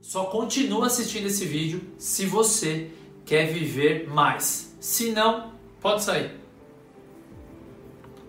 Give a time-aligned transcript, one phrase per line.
[0.00, 2.90] Só continua assistindo esse vídeo se você
[3.24, 4.76] quer viver mais.
[4.80, 6.32] Se não, pode sair.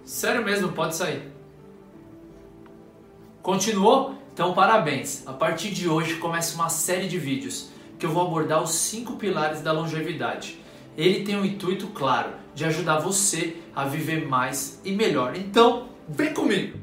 [0.04, 1.32] Sério mesmo, pode sair.
[3.42, 4.16] Continuou?
[4.34, 5.24] Então parabéns!
[5.28, 9.17] A partir de hoje começa uma série de vídeos que eu vou abordar os cinco
[9.17, 10.60] pilares da longevidade.
[10.97, 15.36] Ele tem um intuito claro de ajudar você a viver mais e melhor.
[15.36, 16.77] Então, vem comigo!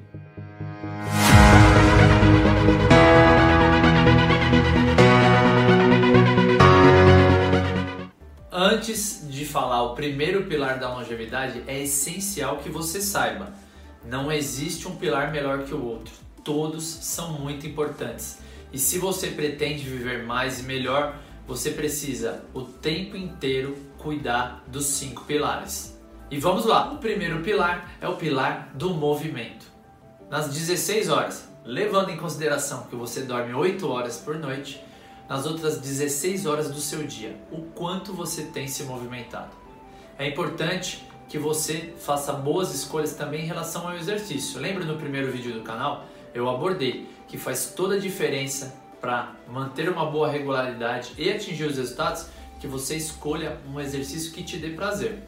[8.76, 13.54] Antes de falar o primeiro pilar da longevidade, é essencial que você saiba:
[14.04, 16.12] não existe um pilar melhor que o outro.
[16.44, 18.38] Todos são muito importantes.
[18.70, 21.16] E se você pretende viver mais e melhor,
[21.46, 25.98] você precisa o tempo inteiro cuidar dos cinco pilares.
[26.30, 26.92] E vamos lá!
[26.92, 29.64] O primeiro pilar é o pilar do movimento.
[30.28, 34.84] Nas 16 horas, levando em consideração que você dorme 8 horas por noite,
[35.28, 39.50] nas outras 16 horas do seu dia, o quanto você tem se movimentado.
[40.18, 44.60] É importante que você faça boas escolhas também em relação ao exercício.
[44.60, 46.06] Lembra no primeiro vídeo do canal?
[46.32, 51.76] Eu abordei que faz toda a diferença para manter uma boa regularidade e atingir os
[51.76, 52.26] resultados
[52.60, 55.22] que você escolha um exercício que te dê prazer.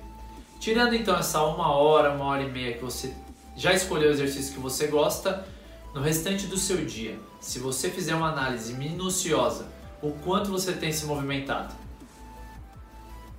[0.60, 3.12] Tirando então essa uma hora, uma hora e meia que você
[3.56, 5.44] já escolheu o exercício que você gosta,
[5.94, 9.66] no restante do seu dia, se você fizer uma análise minuciosa
[10.00, 11.74] o quanto você tem se movimentado.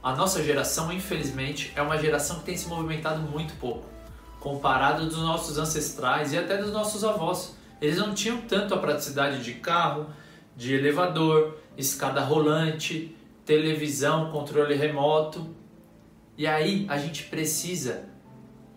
[0.02, 3.86] A nossa geração, infelizmente, é uma geração que tem se movimentado muito pouco,
[4.40, 7.56] comparado dos nossos ancestrais e até dos nossos avós.
[7.82, 10.08] Eles não tinham tanto a praticidade de carro,
[10.56, 15.54] de elevador, escada rolante, televisão, controle remoto.
[16.38, 18.08] E aí a gente precisa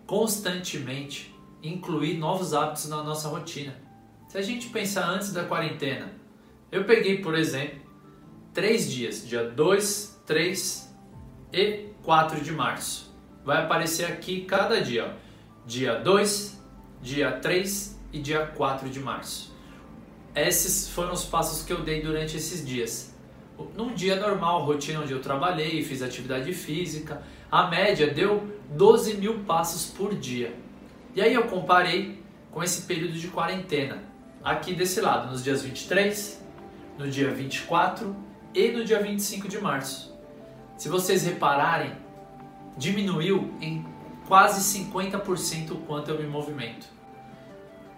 [0.05, 3.75] constantemente incluir novos hábitos na nossa rotina.
[4.27, 6.11] Se a gente pensar antes da quarentena,
[6.73, 7.79] eu peguei, por exemplo,
[8.51, 10.91] três dias, dia 2, 3
[11.53, 13.13] e 4 de março.
[13.45, 15.67] Vai aparecer aqui cada dia, ó.
[15.67, 16.59] dia 2,
[16.99, 19.53] dia 3 e dia 4 de março.
[20.35, 23.15] Esses foram os passos que eu dei durante esses dias.
[23.77, 29.43] Num dia normal, rotina onde eu trabalhei, fiz atividade física, a média deu 12 mil
[29.43, 30.55] passos por dia.
[31.13, 34.03] E aí eu comparei com esse período de quarentena.
[34.43, 36.43] Aqui desse lado, nos dias 23,
[36.97, 38.15] no dia 24
[38.53, 40.13] e no dia 25 de março.
[40.77, 41.93] Se vocês repararem,
[42.77, 43.85] diminuiu em
[44.27, 46.87] quase 50% o quanto eu me movimento.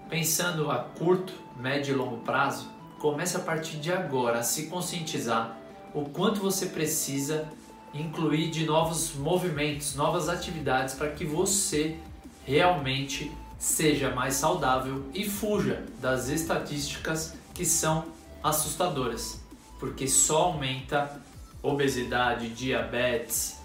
[0.10, 2.70] Pensando a curto, médio e longo prazo,
[3.00, 5.58] comece a partir de agora a se conscientizar
[5.94, 7.48] o quanto você precisa
[7.94, 11.98] incluir de novos movimentos, novas atividades para que você
[12.46, 18.06] realmente seja mais saudável e fuja das estatísticas que são
[18.46, 19.42] assustadoras,
[19.80, 21.20] porque só aumenta
[21.64, 23.60] obesidade, diabetes,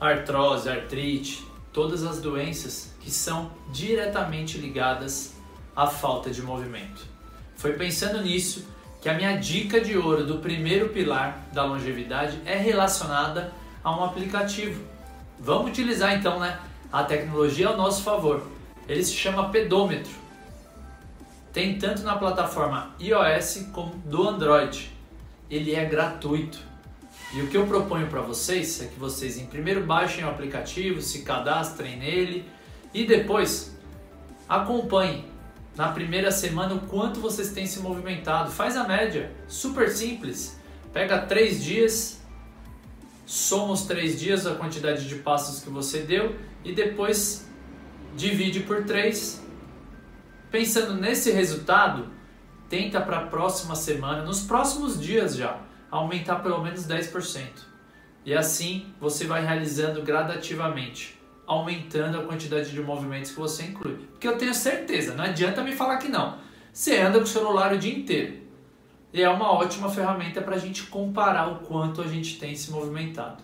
[0.00, 5.34] artrose, artrite, todas as doenças que são diretamente ligadas
[5.76, 7.06] à falta de movimento.
[7.56, 8.66] Foi pensando nisso
[9.02, 13.52] que a minha dica de ouro do primeiro pilar da longevidade é relacionada
[13.84, 14.82] a um aplicativo.
[15.38, 16.58] Vamos utilizar então né,
[16.90, 18.46] a tecnologia ao nosso favor.
[18.88, 20.21] Ele se chama Pedômetro
[21.52, 24.90] tem tanto na plataforma iOS como do Android.
[25.50, 26.58] Ele é gratuito.
[27.34, 31.00] E o que eu proponho para vocês é que vocês em primeiro baixem o aplicativo,
[31.00, 32.48] se cadastrem nele
[32.92, 33.76] e depois
[34.48, 35.24] acompanhem
[35.76, 38.50] na primeira semana o quanto vocês têm se movimentado.
[38.50, 40.58] Faz a média, super simples.
[40.92, 42.22] Pega três dias,
[43.24, 47.46] soma os três dias a quantidade de passos que você deu e depois
[48.14, 49.42] divide por três
[50.52, 52.10] Pensando nesse resultado,
[52.68, 55.58] tenta para a próxima semana, nos próximos dias já,
[55.90, 57.46] aumentar pelo menos 10%.
[58.22, 63.94] E assim você vai realizando gradativamente, aumentando a quantidade de movimentos que você inclui.
[64.10, 66.36] Porque eu tenho certeza, não adianta me falar que não.
[66.70, 68.42] Você anda com o celular o dia inteiro.
[69.10, 72.70] E é uma ótima ferramenta para a gente comparar o quanto a gente tem se
[72.70, 73.42] movimentado.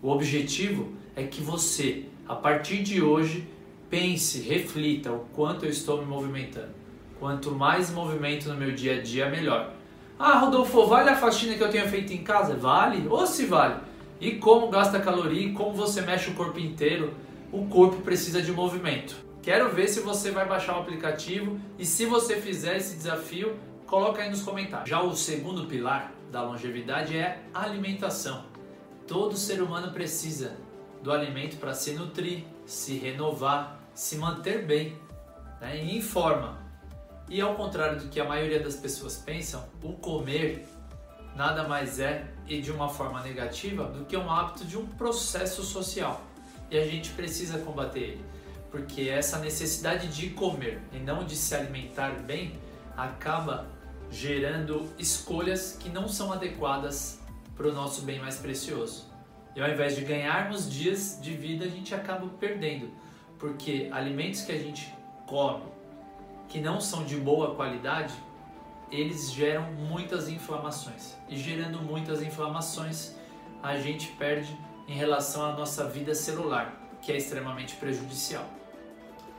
[0.00, 3.46] O objetivo é que você, a partir de hoje,
[3.90, 6.74] Pense, reflita o quanto eu estou me movimentando.
[7.18, 9.72] Quanto mais movimento no meu dia a dia, melhor.
[10.18, 12.54] Ah, Rodolfo, vale a faxina que eu tenho feito em casa?
[12.54, 13.08] Vale?
[13.08, 13.80] Ou se vale?
[14.20, 17.14] E como gasta caloria, e como você mexe o corpo inteiro,
[17.50, 19.16] o corpo precisa de movimento.
[19.40, 23.56] Quero ver se você vai baixar o aplicativo e se você fizer esse desafio,
[23.86, 24.90] coloca aí nos comentários.
[24.90, 28.44] Já o segundo pilar da longevidade é alimentação.
[29.06, 30.56] Todo ser humano precisa
[31.02, 34.96] do alimento para se nutrir, se renovar, se manter bem
[35.60, 36.56] né, em forma.
[37.28, 40.64] E ao contrário do que a maioria das pessoas pensam, o comer
[41.34, 45.64] nada mais é e de uma forma negativa do que um hábito de um processo
[45.64, 46.22] social.
[46.70, 48.24] E a gente precisa combater ele,
[48.70, 52.56] porque essa necessidade de comer e não de se alimentar bem
[52.96, 53.66] acaba
[54.12, 57.18] gerando escolhas que não são adequadas
[57.56, 59.08] para o nosso bem mais precioso.
[59.56, 62.92] E ao invés de ganharmos dias de vida, a gente acaba perdendo,
[63.38, 64.92] porque alimentos que a gente
[65.26, 65.62] come
[66.48, 68.14] que não são de boa qualidade,
[68.90, 71.14] eles geram muitas inflamações.
[71.28, 73.14] E gerando muitas inflamações,
[73.62, 74.56] a gente perde
[74.86, 78.46] em relação à nossa vida celular, que é extremamente prejudicial.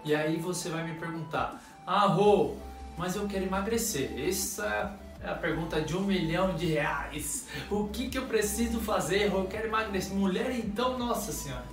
[0.05, 2.55] E aí você vai me perguntar: Ah, Rô,
[2.97, 4.13] mas eu quero emagrecer.
[4.17, 7.47] Essa é a pergunta de um milhão de reais.
[7.71, 9.33] O que, que eu preciso fazer?
[9.33, 10.13] Eu quero emagrecer.
[10.13, 11.65] Mulher, então, nossa senhora.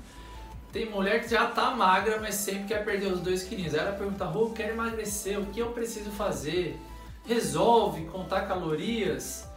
[0.77, 3.73] Tem mulher que já tá magra, mas sempre quer perder os dois quilinhos.
[3.73, 6.79] Aí ela pergunta, Rô, quero emagrecer, o que eu preciso fazer?
[7.25, 9.49] Resolve contar calorias?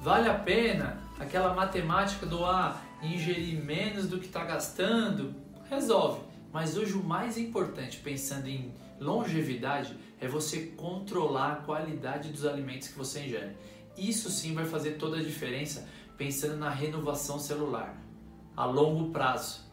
[0.00, 0.96] Vale a pena?
[1.20, 5.34] Aquela matemática do ah, ingerir menos do que está gastando?
[5.68, 6.22] Resolve.
[6.50, 12.88] Mas hoje o mais importante, pensando em longevidade, é você controlar a qualidade dos alimentos
[12.88, 13.54] que você ingere.
[13.98, 15.86] Isso sim vai fazer toda a diferença
[16.16, 17.94] pensando na renovação celular
[18.56, 19.71] a longo prazo.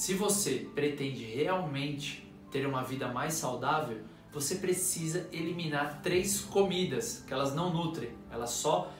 [0.00, 3.98] Se você pretende realmente ter uma vida mais saudável,
[4.32, 8.90] você precisa eliminar três comidas que elas não nutrem, elas só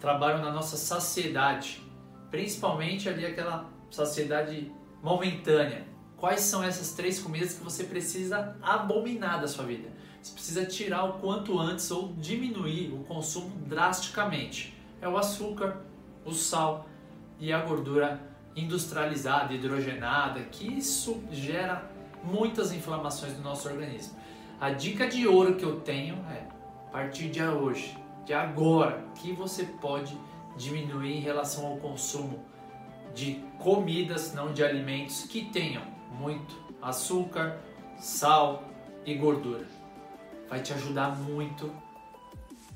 [0.00, 1.80] trabalham na nossa saciedade,
[2.28, 4.68] principalmente ali aquela saciedade
[5.00, 5.86] momentânea.
[6.16, 9.88] Quais são essas três comidas que você precisa abominar da sua vida?
[10.20, 14.76] Você precisa tirar o quanto antes ou diminuir o consumo drasticamente.
[15.00, 15.84] É o açúcar,
[16.24, 16.88] o sal
[17.38, 18.27] e a gordura
[18.58, 21.90] industrializada, hidrogenada, que isso gera
[22.22, 24.16] muitas inflamações no nosso organismo.
[24.60, 26.46] A dica de ouro que eu tenho é,
[26.88, 30.18] a partir de hoje, de agora, que você pode
[30.56, 32.44] diminuir em relação ao consumo
[33.14, 35.82] de comidas, não de alimentos, que tenham
[36.18, 37.58] muito açúcar,
[37.98, 38.64] sal
[39.06, 39.66] e gordura.
[40.48, 41.72] Vai te ajudar muito,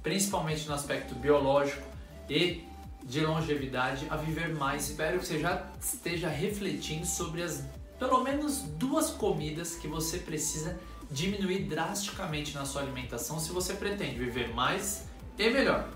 [0.03, 1.87] principalmente no aspecto biológico
[2.29, 2.65] e
[3.05, 4.89] de longevidade a viver mais.
[4.89, 7.65] Espero que você já esteja refletindo sobre as
[7.99, 10.77] pelo menos duas comidas que você precisa
[11.09, 15.07] diminuir drasticamente na sua alimentação se você pretende viver mais
[15.39, 15.89] e melhor.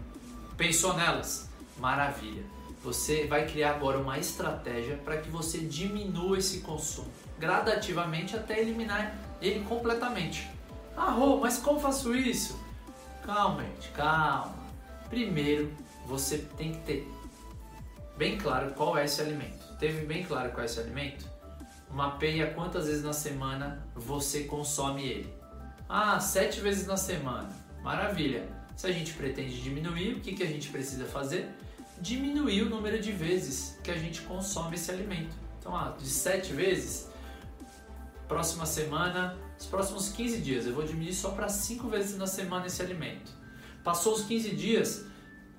[0.56, 1.49] Pensou nelas?
[1.79, 2.44] Maravilha!
[2.85, 9.14] Você vai criar agora uma estratégia para que você diminua esse consumo gradativamente até eliminar
[9.41, 10.49] ele completamente.
[10.97, 12.59] Ah, Rô, mas como faço isso?
[13.25, 14.55] Calma, gente, calma.
[15.08, 15.73] Primeiro,
[16.06, 17.08] você tem que ter
[18.17, 19.76] bem claro qual é esse alimento.
[19.79, 21.25] Teve bem claro qual é esse alimento?
[21.91, 25.35] Mapeia quantas vezes na semana você consome ele.
[25.88, 27.49] Ah, sete vezes na semana.
[27.82, 28.49] Maravilha.
[28.76, 31.49] Se a gente pretende diminuir, o que, que a gente precisa fazer?
[32.00, 35.35] Diminuir o número de vezes que a gente consome esse alimento.
[35.59, 37.09] Então, ah, de sete vezes,
[38.29, 42.67] próxima semana, os próximos 15 dias, eu vou diminuir só para cinco vezes na semana
[42.67, 43.32] esse alimento.
[43.87, 45.06] Passou os 15 dias,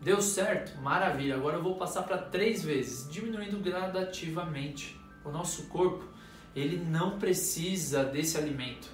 [0.02, 0.78] Deu certo?
[0.82, 1.36] Maravilha.
[1.36, 5.00] Agora eu vou passar para três vezes, diminuindo gradativamente.
[5.24, 6.04] O nosso corpo,
[6.54, 8.90] ele não precisa desse alimento.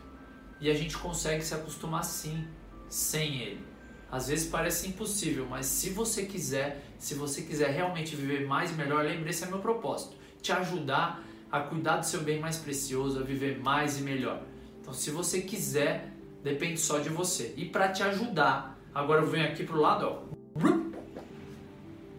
[0.61, 2.47] E a gente consegue se acostumar sim,
[2.87, 3.65] sem ele.
[4.11, 8.75] Às vezes parece impossível, mas se você quiser, se você quiser realmente viver mais e
[8.75, 13.19] melhor, lembre esse é meu propósito, te ajudar a cuidar do seu bem mais precioso,
[13.19, 14.43] a viver mais e melhor.
[14.79, 16.13] Então, se você quiser,
[16.43, 17.55] depende só de você.
[17.57, 20.33] E para te ajudar, agora eu venho aqui pro lado, ó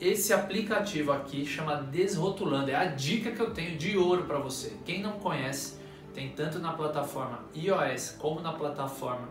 [0.05, 2.71] esse aplicativo aqui chama Desrotulando.
[2.71, 4.77] É a dica que eu tenho de ouro para você.
[4.85, 5.79] Quem não conhece,
[6.13, 9.29] tem tanto na plataforma iOS como na plataforma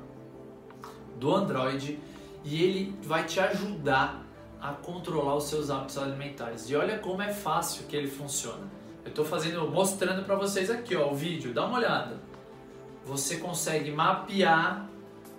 [1.19, 1.99] do Android
[2.43, 4.25] e ele vai te ajudar
[4.59, 6.69] a controlar os seus hábitos alimentares.
[6.69, 8.67] E olha como é fácil que ele funciona.
[9.03, 11.53] Eu estou fazendo, mostrando para vocês aqui, ó, o vídeo.
[11.53, 12.17] Dá uma olhada.
[13.05, 14.89] Você consegue mapear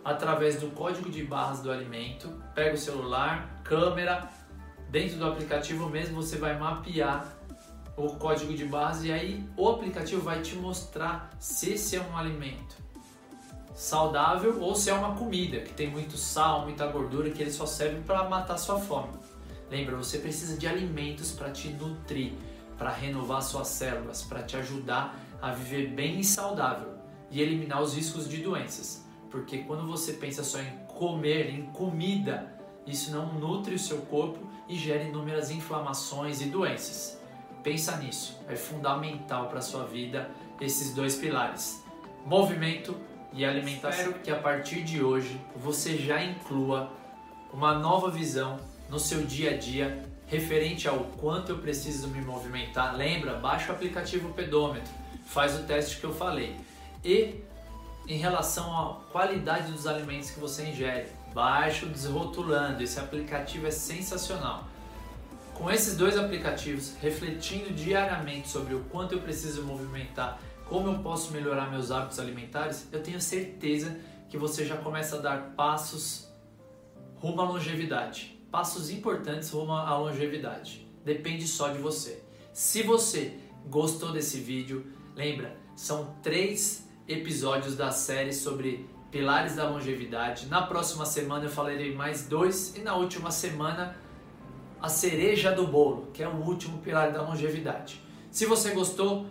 [0.05, 2.29] através do código de barras do alimento.
[2.55, 4.29] Pega o celular, câmera,
[4.91, 7.27] dentro do aplicativo mesmo você vai mapear
[7.97, 12.17] o código de base e aí o aplicativo vai te mostrar se esse é um
[12.17, 12.77] alimento
[13.75, 17.67] saudável ou se é uma comida que tem muito sal, muita gordura que ele só
[17.67, 19.13] serve para matar sua fome.
[19.71, 22.35] Lembra, você precisa de alimentos para te nutrir,
[22.79, 26.95] para renovar suas células, para te ajudar a viver bem e saudável
[27.31, 29.04] e eliminar os riscos de doenças.
[29.35, 32.55] Porque quando você pensa só em comer, em comida,
[32.87, 34.39] isso não nutre o seu corpo
[34.69, 37.21] e gera inúmeras inflamações e doenças.
[37.61, 41.83] Pensa nisso, é fundamental para a sua vida esses dois pilares:
[42.25, 42.97] movimento
[43.33, 44.05] e alimentação.
[44.05, 46.93] Espero que a partir de hoje você já inclua
[47.53, 52.97] uma nova visão no seu dia a dia referente ao quanto eu preciso me movimentar.
[52.97, 54.93] Lembra, baixa o aplicativo Pedômetro,
[55.27, 56.55] faz o teste que eu falei.
[57.05, 57.43] E
[58.07, 63.71] em relação à qualidade dos alimentos que você ingere, baixa o Desrotulando, esse aplicativo é
[63.71, 64.69] sensacional.
[65.55, 71.33] Com esses dois aplicativos, refletindo diariamente sobre o quanto eu preciso movimentar, como eu posso
[71.33, 73.97] melhorar meus hábitos alimentares, eu tenho certeza
[74.29, 76.29] que você já começa a dar passos
[77.17, 78.39] rumo à longevidade.
[78.51, 80.87] Passos importantes rumo à longevidade.
[81.05, 82.23] Depende só de você.
[82.53, 90.47] Se você gostou desse vídeo, lembra, são três episódios da série sobre pilares da longevidade.
[90.47, 93.97] Na próxima semana eu falarei mais dois e na última semana
[94.81, 98.03] a cereja do bolo, que é o último pilar da longevidade.
[98.31, 99.27] Se você gostou,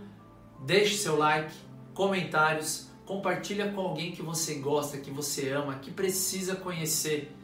[0.66, 1.54] deixe seu like,
[1.94, 7.36] comentários, compartilha com alguém que você gosta, que você ama, que precisa conhecer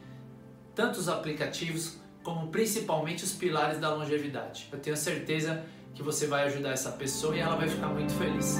[0.74, 4.70] tanto os aplicativos como principalmente os pilares da longevidade.
[4.72, 8.60] Eu tenho certeza que você vai ajudar essa pessoa e ela vai ficar muito feliz.